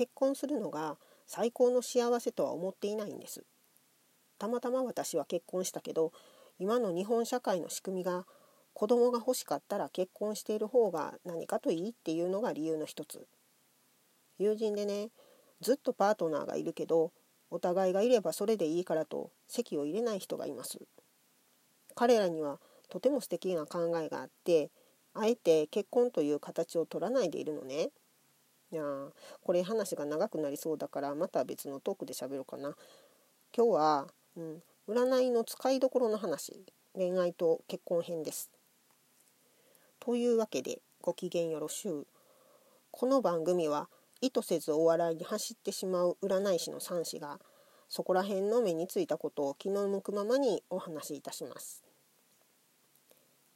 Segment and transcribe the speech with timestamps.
[0.00, 3.44] 結婚するのが最高の幸せとは思っていないんです。
[4.38, 6.14] たまたま私は結婚したけど
[6.58, 8.24] 今の日本社会の仕組みが
[8.72, 13.26] 子供が欲しかったら結婚している方が何かといいっていうのが理由の一つ。
[14.38, 15.10] 友人でね
[15.60, 17.12] ずっとパートナーがいるけど
[17.50, 20.78] お互いがいればそれでいいからと籍を入れない人がいます。
[21.94, 22.58] 彼らには
[22.88, 24.70] とても素敵な考えがあって
[25.12, 27.90] あえて結婚という形を取らないでいるのね。
[28.72, 28.82] いや
[29.42, 32.76] これ話が長くなりそうだからまた別のトークで喋ろうかな。
[33.56, 34.06] 今日は、
[34.36, 36.64] うん、占いの使いどころの話。
[36.94, 38.50] 恋愛と結婚編です。
[40.00, 42.06] というわけでご機嫌よろしゅう。
[42.90, 43.88] この番組は
[44.20, 47.38] 意図せずお笑いに走ってしまう占い師の三子が
[47.88, 51.82] そこら辺の目についたことを気の向くままにお話しいたします。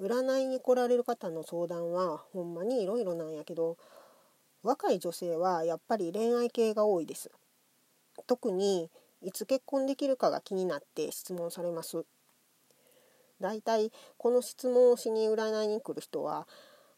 [0.00, 3.76] 占いに来られる方の相談はほんまにいろいろなんやけど
[4.62, 7.30] 若い女性はやっぱり恋愛系が多いです。
[8.26, 12.04] 特にいつ結婚できるかが気になって質問されます。
[13.40, 16.46] だいたいこの質問をしに占いに来る人は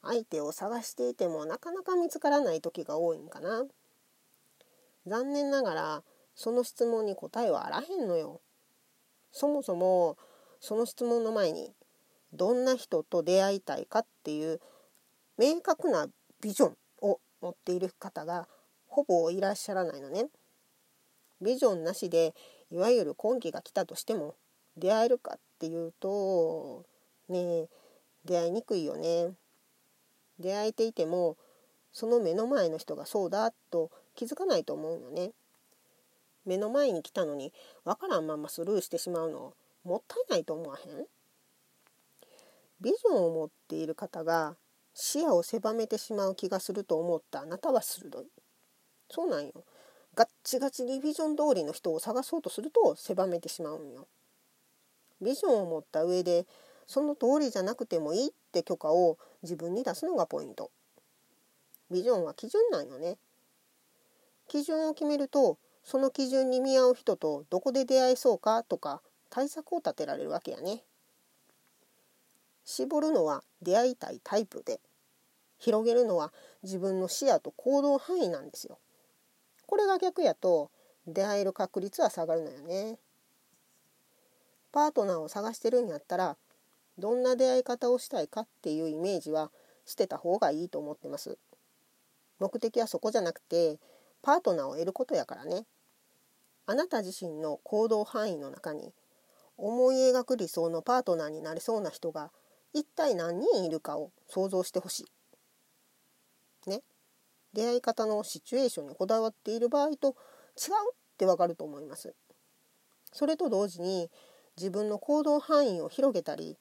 [0.02, 3.64] 相手を探していてもなかなか見つからない時が多いんかな。
[5.06, 6.02] 残念ながら
[6.34, 8.40] その質問に答えはあらへんのよ。
[9.32, 10.16] そもそも
[10.60, 11.72] その質問の前に
[12.32, 14.60] どんな人と出会いたいかっていう
[15.38, 16.08] 明確な
[16.40, 16.76] ビジョン。
[17.44, 18.48] 持っている方が
[18.88, 20.28] ほぼいらっしゃらないのね
[21.42, 22.34] ビジョンなしで
[22.70, 24.34] いわゆる今期が来たとしても
[24.78, 26.86] 出会えるかっていうと
[27.28, 27.66] ね
[28.24, 29.34] 出会いにくいよね。
[30.40, 31.36] 出会えていても
[31.92, 35.32] その目の前の人がそうだと気づかないと思うのね。
[36.46, 37.52] 目の前に来たのに
[37.84, 39.52] わからんままスルーしてしまうの
[39.84, 41.06] もったいないと思わへん？
[42.80, 44.56] ビジョンを持っている方が
[44.94, 48.26] 視野を狭めてしまう気がすると思ったあなたは鋭い。
[49.10, 49.52] そうなんよ。
[50.14, 54.06] ガッチガチにビジョン通りの人を探そうとすると狭めてしまうんよ。
[55.20, 56.46] ビジョンを持った上で
[56.86, 60.70] その通りじゃなくてもいいって許可を自分に出すのがポイント。
[61.90, 63.18] ビジョンは基準なんよね。
[64.46, 70.84] 基準を決めるとその基準に見合う人とどこで出会えそうかとか対策を立てられるわけやね。
[72.64, 74.80] 絞るのは出会いたいタイプで
[75.64, 76.30] 広げるのは
[76.62, 78.78] 自分の視野と行動範囲なんですよ。
[79.66, 80.70] これが逆やと
[81.06, 82.98] 出会える確率は下がるのよね。
[84.72, 86.36] パートナーを探してるんやったら
[86.98, 89.50] どんな出会い方をしたいかっていうイメージは
[89.86, 91.38] 捨てた方がいいと思ってます。
[92.40, 93.78] 目的はそこじゃなくて
[94.20, 95.64] パートナーを得ることやからね。
[96.66, 98.92] あなた自身の行動範囲の中に
[99.56, 102.32] 思い描く理想のパートナーになれそうな人が
[102.74, 105.06] 一体何人いるかを想像してほしい。
[106.68, 106.82] ね。
[107.52, 110.14] 出会い方のシチュエーションにこだわっている場合と違う
[110.92, 112.14] ってわかると思います。
[113.12, 114.10] それと同時に
[114.56, 116.56] 自分の行動範囲を広げたり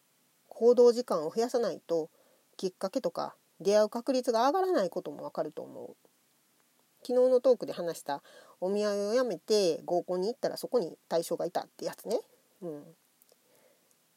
[0.50, 2.10] 行動時間を増やさないと
[2.58, 5.96] きっかけとか出会う確率が上がらないこともわかると思う。
[7.06, 8.24] 昨日のトークで話した
[8.62, 12.20] お見合いをやめて合コンに行ったらそこに対象がいたってやつね。
[12.62, 12.84] うん、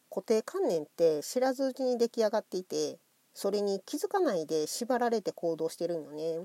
[0.09, 2.99] 固定観念って知らずうちに出来上がっていて
[3.39, 6.39] それに気づかないで縛られて行動してるんよね。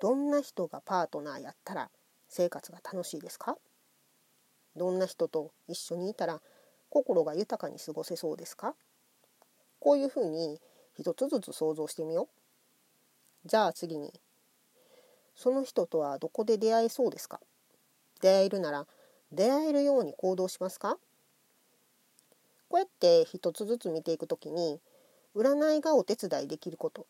[0.00, 1.88] どんな人がパートナーやったら
[2.28, 3.56] 生活が楽しいですか？
[4.74, 6.40] どんな人と一緒にいたら
[6.88, 8.74] 心が豊かに過ごせそうですか？
[9.78, 10.60] こういうふうに
[10.98, 12.28] 一つずつ想像してみよ
[13.44, 13.48] う。
[13.48, 14.12] じゃあ次に
[15.36, 17.38] その人とはどこで出会えそうですか？
[18.20, 18.88] 出会えるなら
[19.30, 20.98] 出会えるように行動しますか？
[22.70, 24.80] こうやって一つずつ見ていくときに
[25.34, 27.04] 占いがお手伝いできること。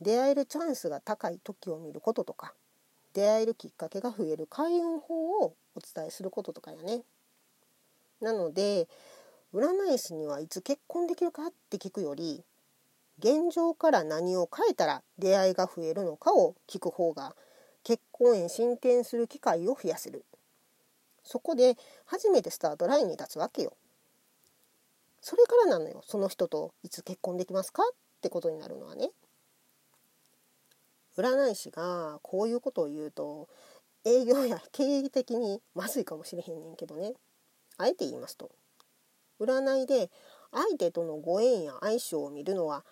[0.00, 2.52] 出会えるチャンスが高い時を見ることとか
[3.14, 7.02] 出会えるきっかけが増える開運法をお伝えすることとかやね。
[8.20, 8.88] なので
[9.54, 12.42] 占い師にはいつ結婚できるかって聞くより
[13.18, 17.36] 現状から何を変えたら出会いが増えるのかを聞く方が
[17.84, 20.24] 結婚へ進展する機会を増やせる。
[21.22, 23.74] そこで初めてスタートラインに立つわけよ。
[25.28, 29.10] それからなのよその人といつ結婚できますかってことになるのはね
[31.18, 33.46] 占い師がこういうことを言うと
[34.06, 37.12] 営業や経営的にまずいかもしれへんねんけどね
[37.76, 38.50] あえて言いますと
[39.38, 40.10] 占いで
[40.50, 42.82] 相手とのご縁や相性を見るのは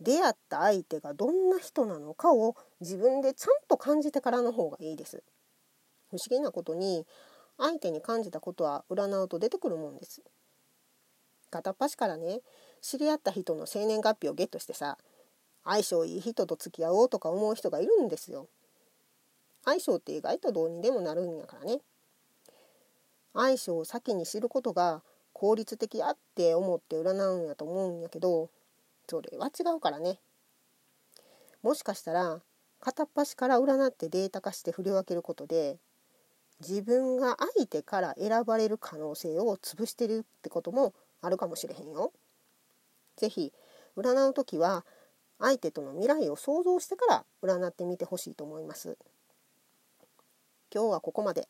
[0.00, 5.22] 出会った相手がどんな人なのかを自分でちゃんと感じてからの方がいいです。
[6.10, 7.06] 不思議なことに
[7.58, 10.22] 相手に感じたことは占うと出てくるもんです。
[11.56, 12.40] 片っ端からね
[12.82, 14.98] 知り合った人の生年月日をゲットしてさ
[15.64, 18.46] 相性いい人と付き合おうとか思う人がいるんですよ。
[19.64, 21.80] 相性って意外とどうにでもなるんやからね。
[23.34, 28.48] 相性を先に知ることが効率的やって思って占うんやと思うんやけど
[29.08, 30.18] それは違うからね。
[31.62, 32.40] もしかしたら
[32.80, 35.78] 片っ端から占ってデータ化して振り分けることで
[36.60, 42.12] 自分が相手から選ばれる可能性を潰してるってこともあるかもしれへんよ。
[43.16, 43.52] 是非
[43.96, 44.84] 占う時は
[45.38, 48.96] 相手との未来を想像してから占ってみてほしいと思います。
[50.72, 51.48] 今日はここまで。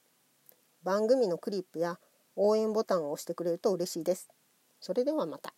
[0.83, 1.99] 番組のクリップや
[2.37, 4.29] 応援ボタンを押してくれると嬉しいです。
[4.81, 5.53] それではまた。